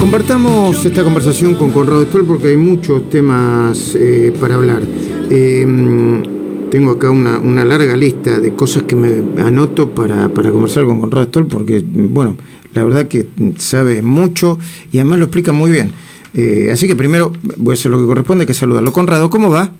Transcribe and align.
Compartamos 0.00 0.82
esta 0.86 1.04
conversación 1.04 1.54
con 1.56 1.72
Conrado 1.72 2.02
Stoll 2.04 2.24
porque 2.24 2.48
hay 2.48 2.56
muchos 2.56 3.10
temas 3.10 3.94
eh, 3.94 4.32
para 4.40 4.54
hablar. 4.54 4.80
Eh, 5.28 5.66
tengo 6.70 6.92
acá 6.92 7.10
una, 7.10 7.38
una, 7.38 7.66
larga 7.66 7.94
lista 7.96 8.40
de 8.40 8.54
cosas 8.54 8.84
que 8.84 8.96
me 8.96 9.42
anoto 9.42 9.90
para, 9.90 10.30
para 10.30 10.50
conversar 10.50 10.86
con 10.86 11.00
Conrado 11.00 11.26
Stoll 11.26 11.46
porque, 11.46 11.84
bueno, 11.84 12.36
la 12.72 12.82
verdad 12.82 13.08
que 13.08 13.26
sabe 13.58 14.00
mucho 14.00 14.58
y 14.90 14.98
además 14.98 15.18
lo 15.18 15.24
explica 15.26 15.52
muy 15.52 15.70
bien. 15.70 15.92
Eh, 16.32 16.70
así 16.72 16.86
que 16.86 16.96
primero 16.96 17.32
voy 17.58 17.72
a 17.72 17.74
hacer 17.74 17.90
lo 17.90 17.98
que 17.98 18.06
corresponde, 18.06 18.46
que 18.46 18.54
saludarlo. 18.54 18.92
Conrado, 18.92 19.28
¿cómo 19.28 19.50
va? 19.50 19.70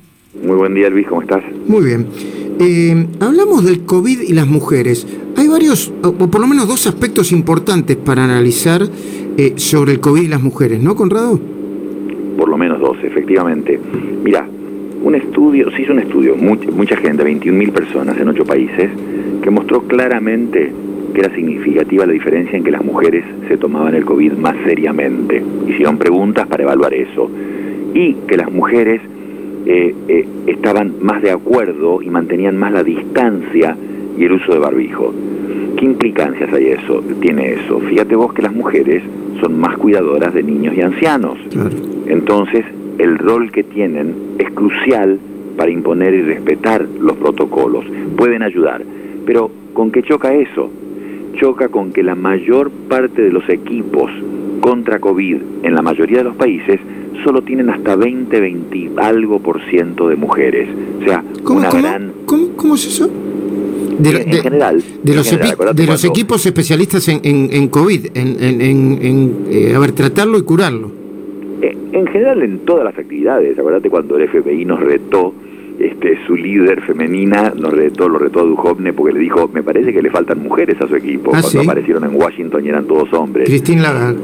Muy 0.45 0.57
buen 0.57 0.75
día, 0.75 0.91
Luis, 0.91 1.07
¿cómo 1.09 1.23
estás? 1.23 1.43
Muy 1.67 1.83
bien. 1.83 2.07
Eh, 2.61 3.07
hablamos 3.21 3.65
del 3.65 3.87
COVID 3.87 4.21
y 4.21 4.35
las 4.35 4.47
mujeres. 4.47 5.07
Hay 5.37 5.49
varios, 5.49 5.93
o 6.03 6.13
por 6.13 6.41
lo 6.41 6.47
menos 6.47 6.69
dos 6.69 6.87
aspectos 6.87 7.33
importantes 7.33 7.97
para 7.97 8.25
analizar 8.25 8.83
eh, 9.37 9.55
sobre 9.57 9.93
el 9.93 10.01
COVID 10.01 10.23
y 10.23 10.29
las 10.29 10.43
mujeres, 10.43 10.83
¿no, 10.83 10.95
Conrado? 10.95 11.41
Por 12.37 12.49
lo 12.49 12.59
menos 12.59 12.81
dos, 12.81 12.97
efectivamente. 13.03 13.79
Mira, 14.23 14.47
un 15.03 15.15
estudio, 15.15 15.71
se 15.71 15.83
hizo 15.83 15.93
un 15.93 16.01
estudio, 16.01 16.37
mucha, 16.37 16.71
mucha 16.71 16.97
gente, 16.97 17.25
21.000 17.25 17.73
personas 17.73 18.19
en 18.19 18.29
ocho 18.29 18.45
países, 18.45 18.91
que 19.43 19.51
mostró 19.51 19.83
claramente 19.83 20.73
que 21.15 21.21
era 21.21 21.35
significativa 21.35 22.07
la 22.07 22.13
diferencia 22.13 22.57
en 22.57 22.65
que 22.65 22.71
las 22.71 22.85
mujeres 22.85 23.25
se 23.49 23.57
tomaban 23.57 23.95
el 23.95 24.05
COVID 24.05 24.33
más 24.33 24.57
seriamente. 24.65 25.43
Hicieron 25.67 25.99
preguntas 25.99 26.47
para 26.47 26.63
evaluar 26.63 26.95
eso. 26.95 27.31
Y 27.95 28.15
que 28.29 28.37
las 28.37 28.51
mujeres 28.53 29.01
eh, 29.67 29.95
eh, 30.09 30.29
estaban 30.47 30.95
más 31.01 31.23
de 31.23 31.31
acuerdo 31.31 32.01
y 32.03 32.11
mantenían 32.11 32.57
más 32.57 32.73
la 32.73 32.85
distancia 32.85 33.77
y 34.17 34.25
el 34.25 34.33
uso 34.33 34.53
de 34.53 34.59
barbijo. 34.59 35.13
¿Qué 35.77 35.85
implicancias 35.85 36.53
hay 36.53 36.69
eso? 36.69 37.03
Tiene 37.21 37.55
eso. 37.55 37.81
Fíjate 37.81 38.17
vos 38.17 38.33
que 38.33 38.43
las 38.43 38.53
mujeres 38.53 39.03
son 39.41 39.59
más 39.59 39.77
cuidadoras 39.77 40.35
de 40.35 40.43
niños 40.43 40.75
y 40.77 40.83
ancianos. 40.83 41.39
Entonces, 42.07 42.65
el 42.99 43.19
rol 43.19 43.51
que 43.51 43.63
tienen 43.63 44.15
es 44.39 44.51
crucial 44.53 45.19
para 45.57 45.71
imponer 45.71 46.15
y 46.15 46.23
respetar 46.23 46.87
los 47.01 47.17
protocolos. 47.17 47.85
Pueden 48.17 48.43
ayudar. 48.43 48.83
Pero, 49.25 49.51
¿con 49.73 49.91
qué 49.91 50.03
choca 50.03 50.35
eso? 50.35 50.71
choca 51.35 51.69
con 51.69 51.93
que 51.93 52.03
la 52.03 52.15
mayor 52.15 52.71
parte 52.71 53.23
de 53.23 53.33
los 53.33 53.49
equipos 53.49 54.11
contra 54.61 54.99
COVID 54.99 55.37
en 55.63 55.75
la 55.75 55.83
mayoría 55.83 56.19
de 56.19 56.25
los 56.25 56.37
países 56.37 56.81
solo 57.25 57.43
tienen 57.43 57.71
hasta 57.71 57.97
20, 57.97 58.41
20 58.41 58.91
algo 58.97 59.41
por 59.41 59.61
ciento 59.69 60.09
de 60.09 60.17
mujeres. 60.17 60.69
O 61.01 61.05
sea, 61.05 61.25
¿Cómo, 61.43 61.61
una 61.61 61.69
cómo, 61.69 61.83
gran... 61.83 62.13
¿cómo, 62.27 62.75
es 62.75 62.87
eso? 62.87 63.11
De, 64.03 64.11
en, 64.11 64.35
en 64.35 64.43
general. 64.43 64.83
De 65.03 65.15
los, 65.15 65.31
de 65.75 65.87
los 65.87 66.05
equipos 66.05 66.45
especialistas 66.47 67.09
en, 67.09 67.21
en, 67.23 67.49
en 67.53 67.69
COVID, 67.69 68.07
en, 68.15 68.61
en 68.61 69.47
eh, 69.51 69.75
a 69.75 69.79
ver, 69.79 69.93
tratarlo 69.93 70.39
y 70.39 70.43
curarlo. 70.43 70.91
Eh, 71.63 71.77
en 71.93 72.07
general, 72.07 72.43
en 72.43 72.61
todas 72.61 72.85
las 72.85 72.99
actividades. 72.99 73.59
Acuérdate 73.59 73.91
cuando 73.91 74.17
el 74.17 74.29
FBI 74.29 74.65
nos 74.65 74.81
retó 74.81 75.35
este, 75.81 76.19
su 76.27 76.37
líder 76.37 76.83
femenina 76.83 77.55
nos 77.57 77.73
retó, 77.73 78.07
lo 78.07 78.19
retó 78.19 78.41
a 78.41 78.43
Duhovne 78.43 78.93
porque 78.93 79.15
le 79.15 79.21
dijo, 79.21 79.49
me 79.53 79.63
parece 79.63 79.95
que 79.95 80.03
le 80.03 80.11
faltan 80.11 80.43
mujeres 80.43 80.79
a 80.81 80.87
su 80.87 80.95
equipo. 80.95 81.31
¿Ah, 81.31 81.41
Cuando 81.41 81.49
sí? 81.49 81.59
aparecieron 81.59 82.05
en 82.05 82.17
Washington 82.17 82.67
y 82.67 82.69
eran 82.69 82.85
todos 82.85 83.11
hombres. 83.15 83.49
Christine 83.49 83.81
Lagarde. 83.81 84.19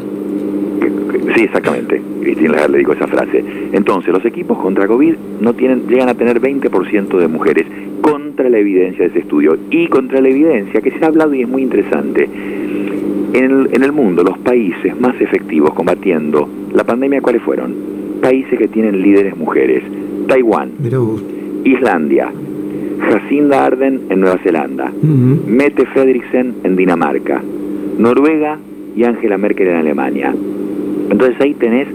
Sí, 1.34 1.42
exactamente. 1.42 2.00
Christine 2.22 2.50
Lagarde 2.50 2.72
le 2.72 2.78
dijo 2.78 2.92
esa 2.92 3.06
frase. 3.06 3.44
Entonces, 3.72 4.12
los 4.12 4.24
equipos 4.24 4.58
contra 4.58 4.86
COVID 4.86 5.14
no 5.40 5.54
tienen, 5.54 5.86
llegan 5.88 6.08
a 6.08 6.14
tener 6.14 6.40
20% 6.40 7.18
de 7.18 7.28
mujeres 7.28 7.66
contra 8.00 8.48
la 8.48 8.58
evidencia 8.58 9.04
de 9.04 9.10
ese 9.10 9.18
estudio 9.20 9.58
y 9.70 9.88
contra 9.88 10.20
la 10.20 10.28
evidencia 10.28 10.80
que 10.80 10.90
se 10.90 11.04
ha 11.04 11.08
hablado 11.08 11.34
y 11.34 11.42
es 11.42 11.48
muy 11.48 11.62
interesante. 11.62 12.28
En 13.32 13.44
el, 13.44 13.68
en 13.72 13.82
el 13.82 13.92
mundo, 13.92 14.22
los 14.22 14.38
países 14.38 14.98
más 14.98 15.20
efectivos 15.20 15.74
combatiendo 15.74 16.48
la 16.72 16.84
pandemia, 16.84 17.20
¿cuáles 17.20 17.42
fueron? 17.42 17.74
Países 18.20 18.58
que 18.58 18.68
tienen 18.68 19.02
líderes 19.02 19.36
mujeres. 19.36 19.82
Taiwán. 20.28 20.70
Islandia, 21.64 22.30
Jacinda 23.00 23.64
Arden 23.64 24.02
en 24.10 24.20
Nueva 24.20 24.38
Zelanda. 24.38 24.92
Mette 25.02 25.86
Frederiksen 25.86 26.54
en 26.64 26.76
Dinamarca, 26.76 27.42
Noruega 27.98 28.58
y 28.94 29.04
Angela 29.04 29.38
Merkel 29.38 29.68
en 29.68 29.76
Alemania. 29.76 30.34
Entonces 31.10 31.40
ahí 31.40 31.54
tenés 31.54 31.88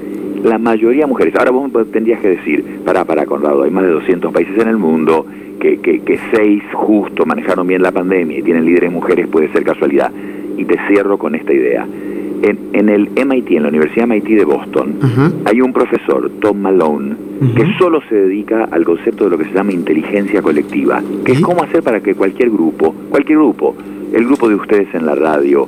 la 0.43 0.57
mayoría 0.57 1.07
mujeres. 1.07 1.35
Ahora 1.35 1.51
vos 1.51 1.71
tendrías 1.91 2.19
que 2.21 2.29
decir, 2.29 2.63
para, 2.85 3.05
para 3.05 3.25
Conrado, 3.25 3.63
hay 3.63 3.71
más 3.71 3.83
de 3.83 3.91
200 3.91 4.33
países 4.33 4.57
en 4.57 4.67
el 4.67 4.77
mundo, 4.77 5.25
que, 5.59 5.77
que, 5.77 5.99
que 5.99 6.19
seis 6.33 6.63
justo 6.73 7.25
manejaron 7.25 7.67
bien 7.67 7.81
la 7.83 7.91
pandemia 7.91 8.39
y 8.39 8.41
tienen 8.41 8.65
líderes 8.65 8.91
mujeres, 8.91 9.27
puede 9.27 9.51
ser 9.51 9.63
casualidad. 9.63 10.11
Y 10.57 10.65
te 10.65 10.77
cierro 10.87 11.17
con 11.17 11.35
esta 11.35 11.53
idea. 11.53 11.87
En, 12.43 12.57
en 12.73 12.89
el 12.89 13.09
MIT, 13.09 13.51
en 13.51 13.63
la 13.63 13.69
Universidad 13.69 14.07
MIT 14.07 14.29
de 14.29 14.45
Boston, 14.45 14.95
hay 15.45 15.61
un 15.61 15.71
profesor, 15.73 16.31
Tom 16.41 16.57
Malone, 16.59 17.15
que 17.55 17.65
solo 17.77 18.01
se 18.09 18.15
dedica 18.15 18.67
al 18.71 18.83
concepto 18.83 19.25
de 19.25 19.29
lo 19.31 19.37
que 19.37 19.45
se 19.45 19.53
llama 19.53 19.73
inteligencia 19.73 20.41
colectiva, 20.41 21.03
que 21.23 21.33
es 21.33 21.41
cómo 21.41 21.63
hacer 21.63 21.83
para 21.83 21.99
que 21.99 22.15
cualquier 22.15 22.49
grupo, 22.49 22.95
cualquier 23.11 23.37
grupo, 23.37 23.75
el 24.11 24.25
grupo 24.25 24.49
de 24.49 24.55
ustedes 24.55 24.87
en 24.95 25.05
la 25.05 25.13
radio, 25.13 25.67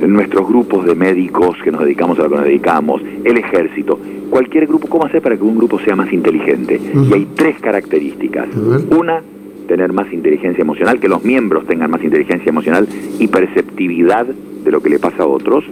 nuestros 0.00 0.46
grupos 0.46 0.84
de 0.86 0.94
médicos 0.94 1.56
que 1.62 1.70
nos 1.70 1.82
dedicamos 1.82 2.18
a 2.18 2.24
lo 2.24 2.30
que 2.30 2.36
nos 2.36 2.44
dedicamos, 2.44 3.02
el 3.24 3.36
ejército, 3.36 3.98
cualquier 4.30 4.66
grupo, 4.66 4.88
cómo 4.88 5.06
hacer 5.06 5.22
para 5.22 5.36
que 5.36 5.42
un 5.42 5.56
grupo 5.56 5.78
sea 5.80 5.96
más 5.96 6.12
inteligente. 6.12 6.80
Y 7.10 7.12
hay 7.12 7.26
tres 7.34 7.58
características. 7.60 8.48
Una, 8.90 9.22
tener 9.68 9.92
más 9.92 10.12
inteligencia 10.12 10.62
emocional, 10.62 11.00
que 11.00 11.08
los 11.08 11.24
miembros 11.24 11.66
tengan 11.66 11.90
más 11.90 12.02
inteligencia 12.02 12.50
emocional 12.50 12.88
y 13.18 13.28
perceptividad 13.28 14.26
de 14.26 14.70
lo 14.70 14.82
que 14.82 14.90
le 14.90 14.98
pasa 14.98 15.22
a 15.22 15.26
otros. 15.26 15.64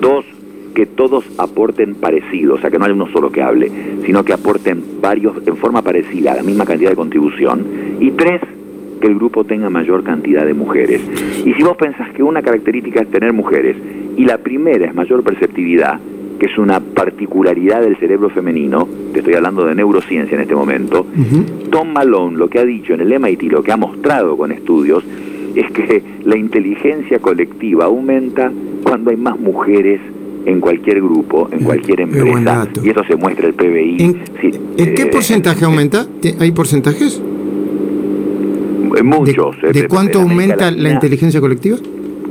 Dos, 0.00 0.24
que 0.74 0.86
todos 0.86 1.24
aporten 1.38 1.94
parecido, 1.94 2.54
o 2.54 2.58
sea, 2.58 2.70
que 2.70 2.78
no 2.78 2.84
haya 2.84 2.94
uno 2.94 3.08
solo 3.08 3.30
que 3.30 3.42
hable, 3.42 3.70
sino 4.04 4.24
que 4.24 4.32
aporten 4.32 4.82
varios 5.00 5.36
en 5.46 5.56
forma 5.56 5.82
parecida, 5.82 6.34
la 6.34 6.42
misma 6.42 6.64
cantidad 6.64 6.90
de 6.90 6.96
contribución. 6.96 7.64
Y 8.00 8.10
tres, 8.12 8.40
que 9.04 9.10
el 9.10 9.16
grupo 9.16 9.44
tenga 9.44 9.68
mayor 9.68 10.02
cantidad 10.02 10.46
de 10.46 10.54
mujeres. 10.54 11.02
Y 11.44 11.52
si 11.52 11.62
vos 11.62 11.76
pensás 11.76 12.08
que 12.14 12.22
una 12.22 12.40
característica 12.40 13.02
es 13.02 13.10
tener 13.10 13.34
mujeres, 13.34 13.76
y 14.16 14.24
la 14.24 14.38
primera 14.38 14.86
es 14.86 14.94
mayor 14.94 15.22
perceptividad, 15.22 16.00
que 16.38 16.46
es 16.46 16.56
una 16.56 16.80
particularidad 16.80 17.82
del 17.82 17.96
cerebro 17.98 18.30
femenino, 18.30 18.88
te 19.12 19.18
estoy 19.18 19.34
hablando 19.34 19.66
de 19.66 19.74
neurociencia 19.74 20.36
en 20.36 20.40
este 20.40 20.54
momento. 20.54 21.06
Tom 21.70 21.92
Malone 21.92 22.38
lo 22.38 22.48
que 22.48 22.60
ha 22.60 22.64
dicho 22.64 22.94
en 22.94 23.02
el 23.02 23.20
MIT, 23.20 23.42
lo 23.52 23.62
que 23.62 23.72
ha 23.72 23.76
mostrado 23.76 24.38
con 24.38 24.50
estudios, 24.52 25.04
es 25.54 25.70
que 25.72 26.02
la 26.24 26.38
inteligencia 26.38 27.18
colectiva 27.18 27.84
aumenta 27.84 28.50
cuando 28.84 29.10
hay 29.10 29.18
más 29.18 29.38
mujeres 29.38 30.00
en 30.46 30.60
cualquier 30.60 31.02
grupo, 31.02 31.50
en 31.52 31.62
cualquier 31.62 32.00
empresa, 32.00 32.68
y 32.82 32.88
eso 32.88 33.04
se 33.04 33.16
muestra 33.16 33.48
el 33.48 33.52
PBI. 33.54 33.96
¿En, 34.02 34.14
Sí, 34.40 34.50
¿en 34.78 34.94
qué 34.94 35.02
eh, 35.02 35.06
porcentaje 35.06 35.64
aumenta? 35.66 36.06
¿Te- 36.22 36.34
¿Hay 36.38 36.52
porcentajes? 36.52 37.20
Eh, 38.96 39.02
Muchos. 39.02 39.60
¿De, 39.62 39.70
eh, 39.70 39.72
de 39.72 39.88
cuánto 39.88 40.20
aumenta 40.20 40.70
la 40.70 40.90
inteligencia 40.90 41.40
colectiva? 41.40 41.76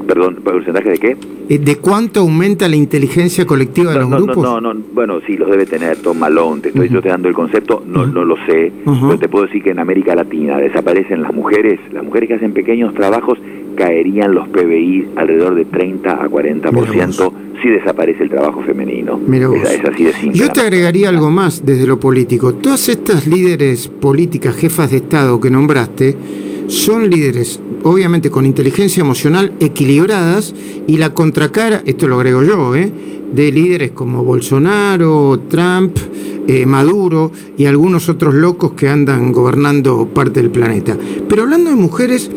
Perdón, 0.07 0.37
¿porcentaje 0.43 0.89
de 0.89 0.97
qué? 0.97 1.17
Eh, 1.49 1.59
¿De 1.59 1.77
cuánto 1.77 2.21
aumenta 2.21 2.67
la 2.67 2.75
inteligencia 2.75 3.45
colectiva 3.45 3.93
de 3.93 3.99
No, 3.99 4.01
los 4.01 4.09
no, 4.09 4.17
no, 4.19 4.25
grupos? 4.25 4.43
no, 4.43 4.73
no, 4.73 4.81
bueno, 4.93 5.19
sí, 5.25 5.37
los 5.37 5.49
debe 5.49 5.65
tener 5.65 5.97
Tom 5.97 6.17
Malone, 6.19 6.61
te 6.61 6.69
estoy 6.69 6.89
yo 6.89 7.01
te 7.01 7.09
dando 7.09 7.29
el 7.29 7.33
concepto, 7.33 7.83
no, 7.85 8.05
no 8.05 8.25
lo 8.25 8.35
sé, 8.45 8.71
pero 8.85 9.17
te 9.17 9.29
puedo 9.29 9.45
decir 9.45 9.63
que 9.63 9.71
en 9.71 9.79
América 9.79 10.15
Latina 10.15 10.57
desaparecen 10.57 11.21
las 11.21 11.33
mujeres, 11.33 11.79
las 11.91 12.03
mujeres 12.03 12.27
que 12.27 12.35
hacen 12.35 12.53
pequeños 12.53 12.93
trabajos 12.93 13.39
caerían 13.75 14.33
los 14.35 14.47
PBI 14.49 15.07
alrededor 15.15 15.55
de 15.55 15.65
30 15.65 16.11
a 16.11 16.29
40% 16.29 17.31
si 17.61 17.69
desaparece 17.69 18.23
el 18.23 18.29
trabajo 18.29 18.61
femenino. 18.61 19.19
Mira 19.25 19.47
vos. 19.47 19.57
Es, 19.63 19.79
es 19.79 19.85
así 19.85 20.03
de 20.03 20.13
simple. 20.13 20.37
Yo 20.37 20.49
te 20.49 20.61
agregaría 20.61 21.09
algo 21.09 21.31
más 21.31 21.65
desde 21.65 21.87
lo 21.87 21.99
político. 21.99 22.53
Todas 22.53 22.89
estas 22.89 23.25
líderes 23.25 23.87
políticas, 23.87 24.55
jefas 24.55 24.91
de 24.91 24.97
Estado 24.97 25.39
que 25.39 25.49
nombraste, 25.49 26.15
son 26.67 27.09
líderes, 27.09 27.59
obviamente, 27.83 28.29
con 28.29 28.45
inteligencia 28.45 29.01
emocional 29.01 29.53
equilibradas 29.59 30.53
y 30.87 30.97
la 30.97 31.13
contracara, 31.13 31.81
esto 31.85 32.07
lo 32.07 32.15
agrego 32.15 32.43
yo, 32.43 32.75
¿eh? 32.75 32.91
de 33.33 33.51
líderes 33.51 33.91
como 33.91 34.23
Bolsonaro, 34.23 35.39
Trump, 35.49 35.97
eh, 36.47 36.65
Maduro 36.65 37.31
y 37.57 37.65
algunos 37.65 38.09
otros 38.09 38.35
locos 38.35 38.73
que 38.73 38.87
andan 38.87 39.31
gobernando 39.31 40.07
parte 40.13 40.41
del 40.41 40.51
planeta. 40.51 40.97
Pero 41.27 41.43
hablando 41.43 41.69
de 41.69 41.75
mujeres, 41.75 42.29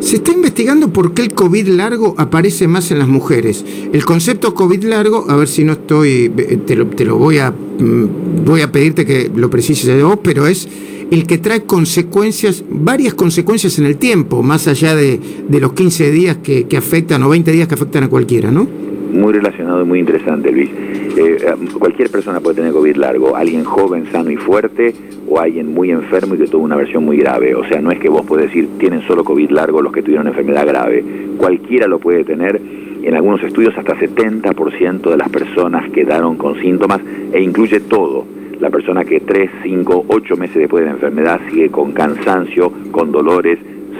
se 0.00 0.16
está 0.16 0.32
investigando 0.32 0.92
por 0.92 1.14
qué 1.14 1.22
el 1.22 1.34
COVID 1.34 1.68
largo 1.68 2.14
aparece 2.18 2.68
más 2.68 2.90
en 2.90 2.98
las 2.98 3.08
mujeres. 3.08 3.64
El 3.92 4.04
concepto 4.04 4.54
COVID 4.54 4.84
largo, 4.84 5.26
a 5.28 5.36
ver 5.36 5.48
si 5.48 5.64
no 5.64 5.72
estoy, 5.72 6.32
eh, 6.36 6.58
te 6.66 6.76
lo, 6.76 6.86
te 6.86 7.04
lo 7.04 7.16
voy 7.16 7.38
a 7.38 7.50
mm, 7.50 8.44
voy 8.44 8.60
a 8.62 8.70
pedirte 8.72 9.04
que 9.04 9.30
lo 9.34 9.50
precises 9.50 9.86
de 9.86 10.02
vos, 10.02 10.18
pero 10.22 10.46
es 10.46 10.68
el 11.10 11.26
que 11.26 11.38
trae 11.38 11.64
consecuencias, 11.64 12.64
varias 12.70 13.14
consecuencias 13.14 13.78
en 13.78 13.86
el 13.86 13.96
tiempo, 13.96 14.42
más 14.42 14.68
allá 14.68 14.94
de, 14.94 15.20
de 15.48 15.60
los 15.60 15.72
15 15.72 16.10
días 16.10 16.36
que, 16.42 16.66
que 16.66 16.76
afectan 16.76 17.22
o 17.22 17.28
20 17.28 17.50
días 17.50 17.66
que 17.66 17.74
afectan 17.74 18.04
a 18.04 18.08
cualquiera, 18.08 18.50
¿no? 18.50 18.87
Muy 19.12 19.32
relacionado 19.32 19.82
y 19.82 19.84
muy 19.84 20.00
interesante, 20.00 20.52
Luis. 20.52 20.70
Eh, 20.70 21.38
eh, 21.40 21.54
cualquier 21.78 22.10
persona 22.10 22.40
puede 22.40 22.56
tener 22.56 22.72
COVID 22.72 22.96
largo, 22.96 23.36
alguien 23.36 23.64
joven, 23.64 24.06
sano 24.12 24.30
y 24.30 24.36
fuerte, 24.36 24.94
o 25.28 25.40
alguien 25.40 25.72
muy 25.72 25.90
enfermo 25.90 26.34
y 26.34 26.38
que 26.38 26.46
tuvo 26.46 26.64
una 26.64 26.76
versión 26.76 27.04
muy 27.04 27.16
grave. 27.16 27.54
O 27.54 27.64
sea, 27.64 27.80
no 27.80 27.90
es 27.90 27.98
que 27.98 28.08
vos 28.08 28.24
podés 28.26 28.46
decir 28.46 28.68
tienen 28.78 29.02
solo 29.02 29.24
COVID 29.24 29.50
largo 29.50 29.82
los 29.82 29.92
que 29.92 30.02
tuvieron 30.02 30.26
enfermedad 30.26 30.66
grave. 30.66 31.04
Cualquiera 31.36 31.86
lo 31.86 31.98
puede 31.98 32.24
tener. 32.24 32.60
en 33.00 33.14
algunos 33.14 33.42
estudios 33.42 33.78
hasta 33.78 33.94
70% 33.94 35.08
de 35.08 35.16
las 35.16 35.28
personas 35.30 35.88
quedaron 35.90 36.36
con 36.36 36.60
síntomas 36.60 37.00
e 37.32 37.40
incluye 37.40 37.80
todo. 37.80 38.26
La 38.60 38.70
persona 38.70 39.04
que 39.04 39.20
3, 39.20 39.50
5, 39.62 40.06
8 40.08 40.36
meses 40.36 40.56
después 40.56 40.82
de 40.82 40.90
la 40.90 40.96
enfermedad 40.96 41.40
sigue 41.48 41.70
con 41.70 41.92
cansancio, 41.92 42.72
con 42.90 43.12
dolores, 43.12 43.58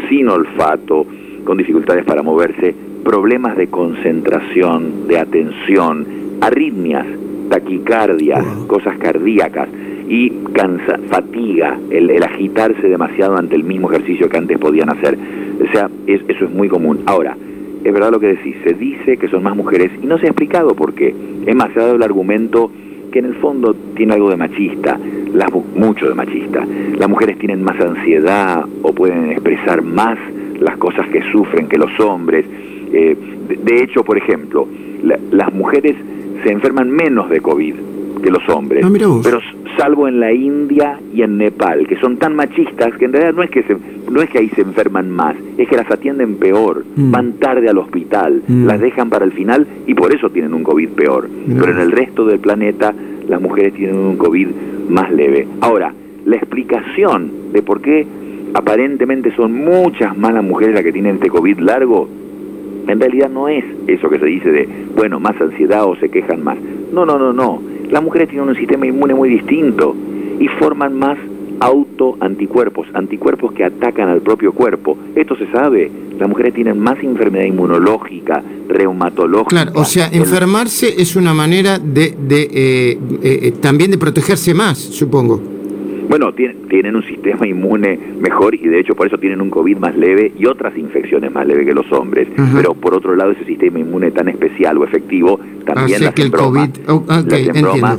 sin 0.09 0.29
olfato, 0.29 1.07
con 1.45 1.57
dificultades 1.57 2.05
para 2.05 2.23
moverse, 2.23 2.75
problemas 3.09 3.57
de 3.57 3.69
concentración, 3.69 5.09
de 5.09 5.19
atención, 5.19 6.07
arritmias, 6.43 7.07
taquicardia, 7.49 8.45
cosas 8.67 8.99
cardíacas 8.99 9.67
y 10.07 10.29
cansa, 10.53 10.99
fatiga, 11.09 11.79
el, 11.89 12.23
agitarse 12.23 12.87
demasiado 12.87 13.39
ante 13.39 13.57
el 13.57 13.65
mismo 13.65 13.91
ejercicio 13.91 14.29
que 14.29 14.37
antes 14.37 14.59
podían 14.59 14.91
hacer. 14.91 15.17
O 15.59 15.73
sea, 15.73 15.89
eso 16.07 16.45
es 16.45 16.51
muy 16.51 16.69
común. 16.69 17.01
Ahora, 17.07 17.35
es 17.83 17.91
verdad 17.91 18.11
lo 18.11 18.21
que 18.21 18.27
decís, 18.27 18.57
se 18.63 18.75
dice 18.75 19.17
que 19.17 19.29
son 19.29 19.43
más 19.43 19.57
mujeres 19.57 19.91
y 20.03 20.05
no 20.05 20.19
se 20.19 20.27
ha 20.27 20.29
explicado 20.29 20.75
por 20.75 20.93
qué. 20.93 21.15
Es 21.47 21.57
más, 21.57 21.73
se 21.73 21.81
ha 21.81 21.85
dado 21.85 21.97
el 21.97 22.03
argumento 22.03 22.71
que 23.11 23.21
en 23.21 23.25
el 23.25 23.37
fondo 23.37 23.75
tiene 23.97 24.13
algo 24.13 24.29
de 24.29 24.37
machista, 24.37 25.01
las, 25.33 25.51
mucho 25.51 26.11
de 26.11 26.15
machista. 26.15 26.63
Las 26.99 27.09
mujeres 27.09 27.39
tienen 27.39 27.63
más 27.63 27.81
ansiedad 27.81 28.67
o 28.83 28.93
pueden 28.93 29.31
expresar 29.31 29.81
más 29.81 30.19
las 30.61 30.77
cosas 30.77 31.09
que 31.09 31.23
sufren 31.33 31.69
que 31.69 31.79
los 31.79 31.99
hombres. 32.01 32.45
Eh, 32.93 33.17
de, 33.63 33.83
hecho, 33.83 34.05
por 34.05 34.19
ejemplo, 34.19 34.67
las 35.31 35.53
mujeres 35.53 35.97
se 36.43 36.51
enferman 36.51 36.91
menos 36.91 37.29
de 37.31 37.41
COVID 37.41 37.75
que 38.23 38.31
los 38.31 38.49
hombres. 38.49 38.85
Ah, 38.85 38.91
pero 39.23 39.41
salvo 39.77 40.09
en 40.09 40.21
la 40.21 40.33
India 40.33 40.99
y 41.15 41.23
en 41.23 41.39
Nepal, 41.39 41.87
que 41.87 41.97
son 41.97 42.17
tan 42.17 42.35
machistas 42.35 42.95
que 42.97 43.05
en 43.05 43.13
realidad 43.13 43.35
no 43.35 43.43
es 43.43 43.51
que 43.51 43.63
se, 43.63 43.77
no 44.11 44.21
es 44.23 44.31
que 44.31 44.39
ahí 44.39 44.49
se 44.51 44.63
enferman 44.63 45.11
más, 45.11 45.37
es 45.57 45.69
que 45.69 45.77
las 45.77 45.91
atienden 45.91 46.37
peor, 46.37 46.85
mm. 46.97 47.11
van 47.11 47.33
tarde 47.35 47.69
al 47.69 47.79
hospital, 47.79 48.43
mm. 48.47 48.67
las 48.67 48.81
dejan 48.81 49.09
para 49.09 49.25
el 49.25 49.33
final 49.33 49.67
y 49.87 49.95
por 49.95 50.13
eso 50.13 50.31
tienen 50.31 50.53
un 50.53 50.65
COVID 50.65 50.89
peor. 50.91 51.29
Pero 51.47 51.73
en 51.73 51.79
el 51.79 51.93
resto 51.93 52.25
del 52.25 52.41
planeta 52.41 52.93
las 53.29 53.41
mujeres 53.41 53.75
tienen 53.75 53.97
un 53.97 54.17
COVID 54.17 54.49
más 54.89 55.13
leve. 55.13 55.47
Ahora, 55.61 55.93
la 56.25 56.37
explicación 56.37 57.53
de 57.53 57.63
por 57.63 57.81
qué 57.81 58.07
aparentemente 58.55 59.35
son 59.37 59.53
muchas 59.53 60.17
más 60.17 60.33
las 60.33 60.45
mujeres 60.45 60.75
las 60.75 60.83
que 60.83 60.93
tienen 60.93 61.17
este 61.17 61.29
COVID 61.29 61.59
largo, 61.59 62.09
en 62.93 63.01
realidad 63.01 63.31
no 63.31 63.49
es 63.49 63.65
eso 63.87 64.09
que 64.09 64.19
se 64.19 64.27
dice 64.27 64.51
de, 64.51 64.69
bueno, 64.95 65.21
más 65.21 65.41
ansiedad 65.41 65.85
o 65.85 65.97
se 65.97 66.09
quejan 66.09 66.43
más. 66.43 66.59
No, 66.93 67.05
no, 67.05 67.19
no, 67.19 67.33
no 67.33 67.79
las 67.91 68.03
mujeres 68.03 68.29
tienen 68.29 68.49
un 68.49 68.57
sistema 68.57 68.87
inmune 68.87 69.15
muy 69.15 69.29
distinto 69.29 69.95
y 70.39 70.47
forman 70.59 70.95
más 70.95 71.19
autoanticuerpos, 71.61 72.87
anticuerpos 72.95 73.53
que 73.53 73.65
atacan 73.65 74.09
al 74.09 74.21
propio 74.21 74.53
cuerpo. 74.53 74.97
Esto 75.17 75.37
se 75.37 75.51
sabe. 75.51 75.91
Las 76.19 76.29
mujeres 76.29 76.55
tienen 76.55 76.79
más 76.79 76.99
enfermedad 77.03 77.45
inmunológica, 77.45 78.43
reumatológica. 78.69 79.49
Claro, 79.49 79.73
o 79.75 79.85
sea, 79.85 80.09
enfermarse 80.13 81.01
es 81.01 81.17
una 81.17 81.33
manera 81.33 81.79
de, 81.79 82.15
de 82.19 82.43
eh, 82.43 82.51
eh, 82.51 82.99
eh, 83.43 83.53
también 83.61 83.91
de 83.91 83.99
protegerse 83.99 84.55
más, 84.55 84.79
supongo. 84.79 85.58
Bueno, 86.09 86.33
tienen, 86.33 86.97
un 86.97 87.03
sistema 87.03 87.47
inmune 87.47 87.99
mejor 88.19 88.55
y 88.55 88.67
de 88.67 88.81
hecho 88.81 88.95
por 88.95 89.07
eso 89.07 89.19
tienen 89.19 89.41
un 89.41 89.51
COVID 89.51 89.77
más 89.77 89.95
leve 89.95 90.33
y 90.39 90.47
otras 90.47 90.77
infecciones 90.77 91.31
más 91.31 91.47
leves 91.47 91.67
que 91.67 91.75
los 91.75 91.91
hombres. 91.93 92.29
Pero 92.55 92.75
por 92.75 92.95
otro 92.95 93.15
lado, 93.15 93.33
ese 93.33 93.45
sistema 93.45 93.79
inmune 93.79 94.11
tan 94.11 94.29
especial 94.29 94.79
o 94.79 94.85
efectivo 94.85 95.39
también 95.67 96.03
las 96.03 96.31
broma, 96.31 96.71
oh, 96.87 97.03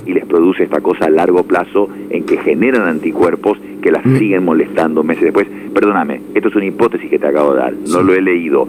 y 0.06 0.14
les 0.14 0.26
produce 0.26 0.64
esta 0.64 0.82
cosa 0.82 1.06
a 1.06 1.10
largo 1.10 1.44
plazo 1.44 1.88
en 2.10 2.24
que 2.24 2.38
generan 2.38 2.88
anticuerpos 2.88 3.60
que 3.82 3.92
las 3.92 4.04
siguen 4.04 4.46
molestando 4.46 5.04
meses 5.04 5.24
después. 5.24 5.48
Perdóname, 5.74 6.22
esto 6.34 6.50
es 6.50 6.56
una 6.56 6.66
hipótesis 6.66 7.10
que 7.10 7.20
te 7.20 7.28
acabo 7.28 7.54
de 7.54 7.60
dar, 7.60 7.74
no 7.74 8.02
lo 8.02 8.14
he 8.14 8.22
leído. 8.22 8.68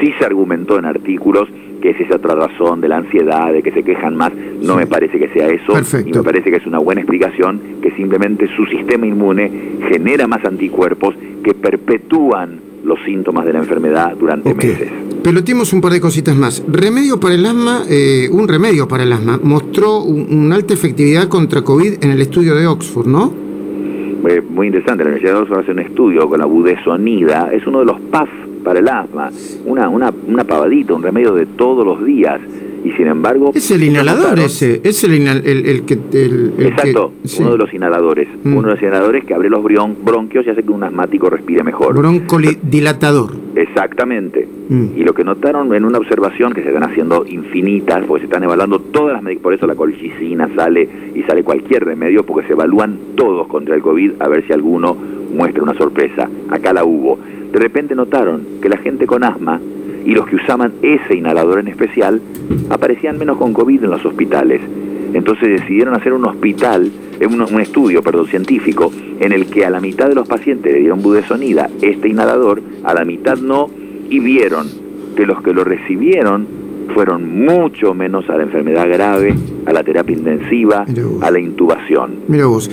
Sí 0.00 0.12
se 0.18 0.24
argumentó 0.24 0.78
en 0.78 0.84
artículos 0.84 1.48
que 1.80 1.90
es 1.90 2.00
esa 2.00 2.16
otra 2.16 2.34
razón 2.34 2.80
de 2.80 2.88
la 2.88 2.98
ansiedad, 2.98 3.52
de 3.52 3.62
que 3.62 3.70
se 3.70 3.82
quejan 3.82 4.16
más. 4.16 4.32
No 4.34 4.76
me 4.76 4.86
parece 4.86 5.18
que 5.18 5.28
sea 5.28 5.48
eso. 5.48 5.72
Y 6.04 6.12
me 6.12 6.22
parece 6.22 6.50
que 6.50 6.56
es 6.56 6.66
una 6.66 6.78
buena 6.78 7.02
explicación 7.02 7.60
que 7.82 7.90
simplemente 7.92 8.48
su 8.56 8.66
sistema 8.66 9.06
inmune 9.06 9.50
genera 9.88 10.26
más 10.26 10.44
anticuerpos 10.44 11.14
que 11.44 11.54
perpetúan 11.54 12.60
los 12.84 12.98
síntomas 13.04 13.44
de 13.44 13.52
la 13.52 13.58
enfermedad 13.58 14.16
durante 14.16 14.54
meses. 14.54 14.90
Peloteemos 15.22 15.72
un 15.72 15.80
par 15.80 15.92
de 15.92 16.00
cositas 16.00 16.36
más. 16.36 16.62
Remedio 16.68 17.18
para 17.18 17.34
el 17.34 17.44
asma, 17.44 17.84
eh, 17.88 18.28
un 18.30 18.46
remedio 18.46 18.86
para 18.86 19.02
el 19.02 19.12
asma, 19.12 19.40
mostró 19.42 20.02
una 20.02 20.54
alta 20.54 20.72
efectividad 20.72 21.28
contra 21.28 21.62
COVID 21.62 22.04
en 22.04 22.10
el 22.10 22.20
estudio 22.20 22.54
de 22.54 22.66
Oxford, 22.66 23.08
¿no? 23.08 23.45
Muy 24.50 24.66
interesante, 24.66 25.04
la 25.04 25.10
Universidad 25.10 25.34
de 25.34 25.40
Oxford 25.40 25.60
hace 25.60 25.70
un 25.72 25.78
estudio 25.78 26.28
con 26.28 26.38
la 26.38 26.46
budesonida, 26.46 27.50
es 27.52 27.66
uno 27.66 27.80
de 27.80 27.86
los 27.86 28.00
PAF 28.00 28.28
para 28.64 28.80
el 28.80 28.88
asma, 28.88 29.30
una, 29.64 29.88
una, 29.88 30.12
una 30.26 30.44
pavadita, 30.44 30.94
un 30.94 31.02
remedio 31.02 31.34
de 31.34 31.46
todos 31.46 31.86
los 31.86 32.04
días. 32.04 32.40
Y 32.86 32.92
sin 32.92 33.08
embargo... 33.08 33.50
Es 33.52 33.68
el 33.72 33.82
inhalador 33.82 34.38
ese, 34.38 34.80
es 34.84 35.02
el, 35.02 35.26
el, 35.26 35.84
que... 35.84 35.98
El, 36.12 36.52
exacto, 36.56 37.12
uno 37.40 37.50
de 37.50 37.58
los 37.58 37.74
inhaladores. 37.74 38.28
Mm. 38.44 38.56
Uno 38.56 38.68
de 38.68 38.74
los 38.74 38.82
inhaladores 38.82 39.24
que 39.24 39.34
abre 39.34 39.50
los 39.50 39.60
bronquios 39.64 40.46
y 40.46 40.50
hace 40.50 40.62
que 40.62 40.70
un 40.70 40.84
asmático 40.84 41.28
respire 41.28 41.64
mejor. 41.64 41.96
Broncodilatador. 41.96 43.32
Exactamente. 43.56 44.46
Mm. 44.68 44.98
Y 44.98 45.02
lo 45.02 45.14
que 45.14 45.24
notaron 45.24 45.74
en 45.74 45.84
una 45.84 45.98
observación 45.98 46.52
que 46.52 46.62
se 46.62 46.68
están 46.68 46.84
haciendo 46.84 47.26
infinitas, 47.26 48.04
porque 48.06 48.20
se 48.20 48.26
están 48.26 48.44
evaluando 48.44 48.78
todas 48.78 49.20
las 49.20 49.36
por 49.38 49.52
eso 49.52 49.66
la 49.66 49.74
colchicina 49.74 50.48
sale 50.54 50.88
y 51.12 51.22
sale 51.24 51.42
cualquier 51.42 51.84
remedio, 51.84 52.24
porque 52.24 52.46
se 52.46 52.52
evalúan 52.52 52.98
todos 53.16 53.48
contra 53.48 53.74
el 53.74 53.82
COVID 53.82 54.12
a 54.20 54.28
ver 54.28 54.46
si 54.46 54.52
alguno 54.52 54.96
muestra 55.34 55.64
una 55.64 55.74
sorpresa. 55.74 56.30
Acá 56.50 56.72
la 56.72 56.84
hubo. 56.84 57.18
De 57.50 57.58
repente 57.58 57.96
notaron 57.96 58.42
que 58.62 58.68
la 58.68 58.76
gente 58.76 59.06
con 59.06 59.24
asma 59.24 59.60
y 60.06 60.12
los 60.14 60.26
que 60.26 60.36
usaban 60.36 60.72
ese 60.82 61.16
inhalador 61.16 61.58
en 61.58 61.68
especial 61.68 62.22
aparecían 62.70 63.18
menos 63.18 63.36
con 63.36 63.52
COVID 63.52 63.84
en 63.84 63.90
los 63.90 64.04
hospitales. 64.06 64.60
Entonces 65.12 65.60
decidieron 65.60 65.94
hacer 65.94 66.12
un 66.12 66.24
hospital, 66.24 66.90
eh, 67.18 67.26
un, 67.26 67.60
estudio, 67.60 68.02
perdón, 68.02 68.28
científico, 68.28 68.92
en 69.18 69.32
el 69.32 69.46
que 69.46 69.66
a 69.66 69.70
la 69.70 69.80
mitad 69.80 70.08
de 70.08 70.14
los 70.14 70.28
pacientes 70.28 70.72
le 70.72 70.80
dieron 70.80 71.02
budesonida, 71.02 71.68
este 71.82 72.08
inhalador, 72.08 72.62
a 72.84 72.94
la 72.94 73.04
mitad 73.04 73.36
no, 73.36 73.68
y 74.08 74.20
vieron 74.20 74.68
que 75.16 75.26
los 75.26 75.42
que 75.42 75.52
lo 75.52 75.64
recibieron 75.64 76.46
fueron 76.94 77.44
mucho 77.44 77.94
menos 77.94 78.30
a 78.30 78.36
la 78.36 78.44
enfermedad 78.44 78.88
grave, 78.88 79.34
a 79.66 79.72
la 79.72 79.82
terapia 79.82 80.16
intensiva, 80.16 80.86
a 81.20 81.30
la 81.30 81.40
intubación. 81.40 82.20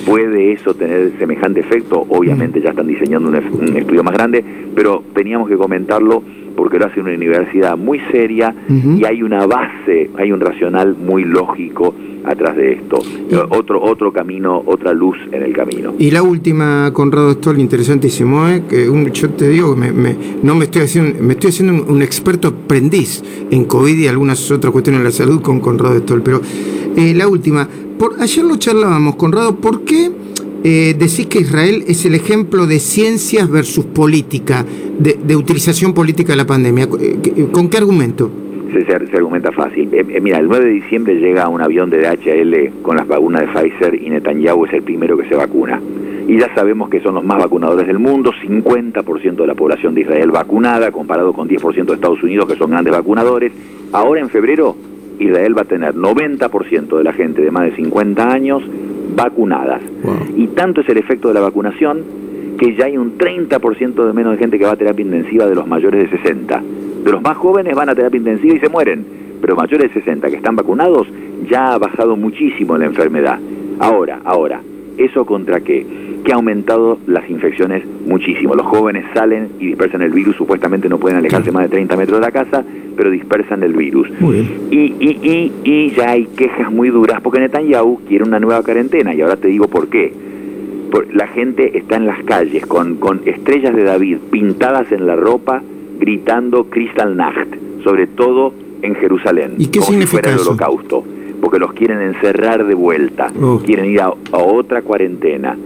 ¿Puede 0.06 0.52
eso 0.52 0.76
tener 0.76 1.14
semejante 1.18 1.62
efecto? 1.62 2.06
Obviamente 2.10 2.62
ya 2.62 2.70
están 2.70 2.88
diseñando 2.88 3.30
un, 3.30 3.76
estudio 3.76 4.04
más 4.04 4.14
grande, 4.14 4.44
pero 4.76 5.04
teníamos 5.16 5.50
que 5.50 5.56
comentarlo 5.56 6.22
porque 6.56 6.80
lo 6.80 6.86
hace 6.86 7.00
una 7.00 7.14
universidad 7.14 7.78
muy 7.78 8.00
seria 8.12 8.54
y 8.70 9.06
hay 9.06 9.24
una 9.24 9.46
base, 9.46 10.10
hay 10.18 10.32
un 10.32 10.40
racional 10.40 10.96
muy 10.96 11.24
lógico 11.24 11.94
atrás 12.24 12.56
de 12.56 12.74
esto. 12.74 13.00
Otro, 13.50 13.82
otro 13.82 14.12
camino, 14.12 14.62
otra 14.66 14.94
luz 14.94 15.18
en 15.32 15.44
el 15.44 15.54
camino. 15.54 15.94
Y 15.98 16.12
la 16.12 16.24
última, 16.24 16.92
Conrado 16.94 17.34
Stoll, 17.34 17.60
interesantísimo, 17.60 18.48
¿eh? 18.48 18.64
que 18.70 18.90
un, 18.90 19.12
yo 19.12 19.30
te 19.32 19.50
digo, 19.50 19.76
me, 19.76 19.92
no 20.42 20.56
me 20.56 20.66
estoy 20.66 20.84
haciendo, 20.84 21.22
me 21.22 21.34
estoy 21.34 21.50
haciendo 21.50 21.86
un, 21.86 22.02
experto 22.02 22.50
aprendiz 22.50 23.24
en 23.50 23.66
COVID 23.66 23.98
y 23.98 24.08
algunas 24.08 24.52
otras 24.52 24.72
cuestiones 24.72 25.02
de 25.02 25.06
la 25.06 25.12
salud 25.12 25.42
con 25.42 25.60
Conrado 25.60 25.98
Stoll, 26.00 26.22
pero 26.22 26.42
eh, 26.96 27.14
la 27.14 27.28
última, 27.28 27.68
por, 27.98 28.16
ayer 28.20 28.46
lo 28.46 28.58
charlábamos, 28.58 29.16
Conrado, 29.16 29.56
¿por 29.56 29.82
qué 29.82 30.12
eh, 30.64 30.96
decís 30.98 31.28
que 31.28 31.40
Israel 31.40 31.84
es 31.88 32.06
el 32.06 32.16
ejemplo 32.16 32.68
de 32.68 32.80
ciencias 32.80 33.50
versus 33.50 33.86
política, 33.86 34.66
de, 35.00 35.36
utilización 35.36 35.94
política 35.94 36.34
de 36.34 36.38
la 36.38 36.48
pandemia? 36.48 36.88
Eh, 37.00 37.48
¿Con 37.52 37.70
qué 37.70 37.78
argumento? 37.78 38.32
se, 38.82 39.18
argumenta 39.18 39.52
fácil. 39.52 39.94
Eh, 39.94 40.06
eh, 40.10 40.22
mira, 40.22 40.40
el 40.40 40.48
9 40.48 40.66
de 40.66 40.72
diciembre 40.72 41.16
llega 41.16 41.48
un 41.48 41.62
avión 41.62 41.90
de 41.90 42.00
DHL 42.00 42.82
con 42.82 42.98
las 42.98 43.08
vacunas 43.08 43.42
de 43.42 43.48
Pfizer 43.48 43.96
y 43.96 44.10
Netanyahu 44.10 44.66
es 44.66 44.74
el 44.74 44.84
primero 44.84 45.18
que 45.18 45.28
se 45.28 45.36
vacuna. 45.36 45.80
Y 46.28 46.40
ya 46.40 46.54
sabemos 46.56 46.90
que 46.90 47.02
son 47.02 47.16
los 47.16 47.24
más 47.24 47.38
vacunadores 47.38 47.86
del 47.86 48.00
mundo, 48.00 48.32
50% 48.32 49.36
de 49.36 49.48
la 49.48 49.56
población 49.56 49.94
de 49.94 50.02
Israel 50.02 50.32
vacunada, 50.32 50.92
comparado 50.92 51.34
con 51.34 51.48
10% 51.50 51.86
de 51.86 51.94
Estados 51.94 52.24
Unidos, 52.24 52.48
que 52.48 52.56
son 52.56 52.72
grandes 52.72 52.94
vacunadores. 52.94 53.52
Ahora 53.92 54.22
en 54.22 54.30
febrero, 54.30 54.76
Israel 55.20 55.58
va 55.58 55.64
a 55.64 55.66
tener 55.66 55.96
90% 55.96 56.98
de 56.98 57.04
la 57.04 57.14
gente 57.14 57.42
de 57.42 57.52
más 57.52 57.66
de 57.66 57.76
50 57.76 58.32
años 58.32 58.64
vacunadas. 59.16 59.82
Y 60.36 60.48
tanto 60.48 60.82
es 60.82 60.90
el 60.90 60.98
efecto 60.98 61.30
de 61.30 61.36
la 61.36 61.42
vacunación 61.42 62.04
que 62.58 62.76
ya 62.76 62.86
hay 62.86 62.98
un 62.98 63.18
30% 63.18 64.06
de 64.06 64.14
menos 64.14 64.34
de 64.34 64.38
gente 64.38 64.60
que 64.60 64.66
va 64.66 64.72
a 64.72 64.76
terapia 64.76 65.04
intensiva 65.04 65.48
de 65.48 65.56
los 65.56 65.68
mayores 65.68 66.10
de 66.10 66.18
60 66.18 66.62
de 67.04 67.12
los 67.12 67.22
más 67.22 67.38
jóvenes 67.38 67.76
van 67.76 67.90
a 67.90 67.96
terapia 67.96 68.18
intensiva 68.18 68.56
y 68.56 68.60
se 68.60 68.70
mueren, 68.70 69.06
pero 69.42 69.56
mayores 69.56 69.94
de 69.94 70.00
60 70.00 70.30
que 70.30 70.38
están 70.38 70.56
vacunados 70.56 71.08
ya 71.50 71.74
ha 71.74 71.78
bajado 71.78 72.16
muchísimo 72.16 72.78
la 72.78 72.86
enfermedad. 72.86 73.40
Ahora, 73.80 74.22
ahora, 74.24 74.62
¿eso 74.98 75.26
contra 75.26 75.60
qué? 75.60 75.86
Que 76.24 76.32
ha 76.32 76.36
aumentado 76.36 76.98
las 77.06 77.30
infecciones 77.30 77.84
muchísimo. 78.06 78.56
Los 78.56 78.66
jóvenes 78.66 79.06
salen 79.14 79.50
y 79.60 79.68
dispersan 79.68 80.02
el 80.02 80.12
virus, 80.12 80.38
supuestamente 80.38 80.88
no 80.88 80.98
pueden 80.98 81.18
alejarse 81.18 81.52
más 81.52 81.64
de 81.64 81.70
30 81.70 81.98
metros 81.98 82.20
de 82.20 82.26
la 82.26 82.32
casa, 82.32 82.64
pero 82.96 83.10
dispersan 83.12 83.64
el 83.64 83.74
virus. 83.74 84.08
Y, 84.72 84.76
y, 84.76 85.20
y, 85.22 85.52
y 85.64 85.92
ya 85.92 86.12
hay 86.12 86.26
quejas 86.28 86.72
muy 86.72 86.90
duras 86.90 87.22
porque 87.22 87.40
Netanyahu 87.40 88.02
quiere 88.08 88.24
una 88.24 88.40
nueva 88.40 88.62
cuarentena 88.64 89.14
y 89.14 89.22
ahora 89.22 89.36
te 89.36 89.48
digo 89.48 89.68
por 89.68 89.88
qué. 89.88 90.14
la 91.14 91.28
gente 91.28 91.78
está 91.78 91.96
en 91.96 92.06
las 92.06 92.24
calles 92.24 92.66
con, 92.66 92.96
con 92.96 93.22
estrellas 93.26 93.76
de 93.76 93.84
David 93.84 94.18
pintadas 94.32 94.92
en 94.92 95.08
la 95.08 95.16
ropa 95.16 95.62
gritando 96.00 96.66
Kristallnacht, 96.70 97.56
sobre 97.84 98.08
todo 98.08 98.54
en 98.82 98.96
Jerusalén. 98.96 99.54
¿Y 99.58 99.68
qué 99.68 99.80
como 99.80 99.92
significa 99.92 100.06
si 100.06 100.08
fuera 100.24 100.30
el 100.32 100.36
eso? 100.40 100.50
holocausto. 100.52 101.04
Porque 101.42 101.60
los 101.60 101.74
quieren 101.74 102.00
encerrar 102.02 102.66
de 102.66 102.74
vuelta. 102.74 103.32
Oh. 103.42 103.60
Quieren 103.66 103.86
ir 103.86 104.02
a, 104.02 104.06
a 104.32 104.38
otra 104.38 104.82
cuarentena. 104.82 105.58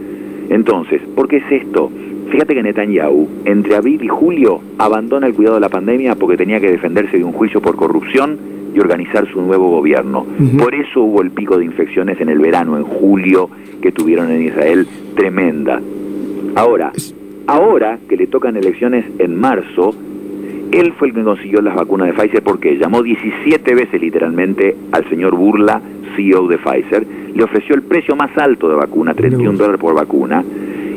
Entonces, 0.49 1.01
¿por 1.15 1.27
qué 1.27 1.37
es 1.37 1.51
esto? 1.51 1.91
Fíjate 2.29 2.53
que 2.53 2.63
Netanyahu, 2.63 3.27
entre 3.45 3.75
abril 3.75 4.03
y 4.03 4.07
julio, 4.07 4.61
abandona 4.77 5.27
el 5.27 5.33
cuidado 5.33 5.55
de 5.55 5.61
la 5.61 5.69
pandemia 5.69 6.15
porque 6.15 6.37
tenía 6.37 6.59
que 6.59 6.71
defenderse 6.71 7.17
de 7.17 7.23
un 7.23 7.31
juicio 7.31 7.61
por 7.61 7.75
corrupción 7.75 8.37
y 8.73 8.79
organizar 8.79 9.27
su 9.31 9.41
nuevo 9.41 9.69
gobierno. 9.69 10.25
Por 10.59 10.75
eso 10.75 11.01
hubo 11.01 11.21
el 11.21 11.31
pico 11.31 11.57
de 11.57 11.65
infecciones 11.65 12.19
en 12.19 12.29
el 12.29 12.39
verano, 12.39 12.77
en 12.77 12.83
julio, 12.83 13.49
que 13.81 13.91
tuvieron 13.91 14.29
en 14.31 14.43
Israel, 14.43 14.87
tremenda. 15.15 15.81
Ahora, 16.55 16.91
ahora 17.47 17.97
que 18.09 18.17
le 18.17 18.27
tocan 18.27 18.57
elecciones 18.57 19.05
en 19.19 19.39
marzo, 19.39 19.95
él 20.71 20.93
fue 20.97 21.07
el 21.07 21.13
que 21.13 21.23
consiguió 21.23 21.61
las 21.61 21.75
vacunas 21.75 22.07
de 22.07 22.13
Pfizer 22.13 22.43
porque 22.43 22.77
llamó 22.77 23.01
17 23.01 23.73
veces 23.73 24.01
literalmente 24.01 24.75
al 24.91 25.07
señor 25.09 25.35
Burla, 25.35 25.81
CEO 26.15 26.47
de 26.47 26.57
Pfizer, 26.57 27.07
le 27.33 27.43
ofreció 27.43 27.75
el 27.75 27.83
precio 27.83 28.15
más 28.15 28.37
alto 28.37 28.67
de 28.67 28.75
vacuna, 28.75 29.13
31 29.13 29.51
vos. 29.51 29.59
dólares 29.59 29.79
por 29.79 29.95
vacuna, 29.95 30.43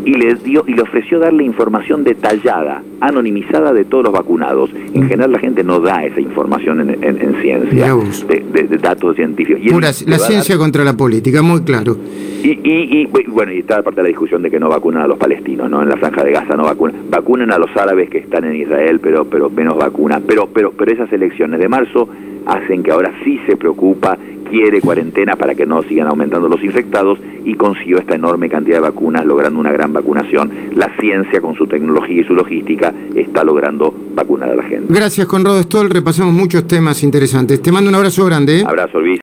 y 0.04 0.14
le 0.14 0.34
dio 0.36 0.64
y 0.66 0.74
le 0.74 0.82
ofreció 0.82 1.18
darle 1.18 1.44
información 1.44 2.04
detallada, 2.04 2.82
anonimizada 3.00 3.72
de 3.72 3.84
todos 3.84 4.04
los 4.04 4.12
vacunados. 4.12 4.70
En 4.94 5.04
Mm. 5.04 5.08
general 5.08 5.32
la 5.32 5.38
gente 5.38 5.62
no 5.64 5.80
da 5.80 6.04
esa 6.04 6.20
información 6.20 6.80
en, 6.80 6.90
en- 7.04 7.20
en 7.20 7.34
ciencia, 7.42 7.94
de, 8.28 8.44
de- 8.52 8.68
de 8.68 8.78
datos 8.78 9.16
científicos. 9.16 9.60
Y 9.64 9.70
Pura, 9.70 9.90
la 10.06 10.16
dar- 10.18 10.26
ciencia 10.26 10.56
contra 10.58 10.84
la 10.84 10.96
política, 10.96 11.42
muy 11.42 11.60
claro. 11.62 11.96
y, 12.42 12.50
y, 12.50 13.02
y, 13.02 13.26
bueno, 13.28 13.52
y 13.52 13.58
está 13.58 13.78
aparte 13.78 14.00
de 14.00 14.04
la 14.04 14.08
discusión 14.08 14.42
de 14.42 14.50
que 14.50 14.58
no 14.58 14.68
vacunan 14.68 15.02
a 15.02 15.06
los 15.06 15.18
palestinos, 15.18 15.68
¿no? 15.70 15.82
En 15.82 15.88
la 15.88 15.96
franja 15.96 16.24
de 16.24 16.32
Gaza 16.32 16.54
no 16.56 16.64
vacunan. 16.64 16.96
Vacunan 17.10 17.52
a 17.52 17.58
los 17.58 17.74
árabes 17.76 18.08
que 18.10 18.18
están 18.18 18.44
en 18.44 18.56
Israel, 18.56 19.00
pero 19.00 19.24
pero 19.26 19.50
menos 19.50 19.76
vacunan. 19.76 20.22
Pero 20.26 20.48
pero 20.52 20.72
pero 20.72 20.90
esas 20.92 21.12
elecciones 21.12 21.60
de 21.60 21.68
marzo 21.68 22.08
hacen 22.46 22.82
que 22.82 22.90
ahora 22.90 23.12
sí 23.24 23.38
se 23.46 23.56
preocupa, 23.56 24.16
quiere 24.50 24.80
cuarentena 24.80 25.36
para 25.36 25.54
que 25.54 25.64
no 25.64 25.82
sigan 25.84 26.08
aumentando 26.08 26.48
los 26.48 26.62
infectados 26.62 27.18
y 27.44 27.54
consiguió 27.54 27.98
esta 27.98 28.16
enorme 28.16 28.48
cantidad 28.48 28.76
de 28.76 28.82
vacunas 28.82 29.24
logrando 29.24 29.58
una 29.60 29.72
gran 29.72 29.92
vacunación. 29.92 30.50
La 30.74 30.90
ciencia 31.00 31.40
con 31.40 31.54
su 31.54 31.66
tecnología 31.66 32.20
y 32.20 32.24
su 32.24 32.34
logística 32.34 32.92
está 33.14 33.44
logrando 33.44 33.94
vacunar 34.14 34.50
a 34.50 34.56
la 34.56 34.62
gente. 34.64 34.92
Gracias, 34.92 35.26
Conrado 35.26 35.62
Stoll. 35.62 35.88
Repasamos 35.88 36.34
muchos 36.34 36.66
temas 36.66 37.02
interesantes. 37.02 37.62
Te 37.62 37.72
mando 37.72 37.88
un 37.88 37.96
abrazo 37.96 38.24
grande. 38.26 38.60
¿eh? 38.60 38.64
Abrazo, 38.66 39.00
Luis. 39.00 39.18